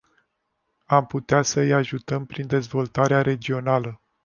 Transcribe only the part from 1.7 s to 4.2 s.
ajutăm prin dezvoltarea regională.